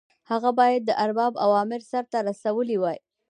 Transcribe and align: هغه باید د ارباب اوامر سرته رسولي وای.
هغه 0.29 0.49
باید 0.59 0.81
د 0.85 0.91
ارباب 1.05 1.33
اوامر 1.45 1.81
سرته 1.91 2.17
رسولي 2.29 2.77
وای. 2.79 2.99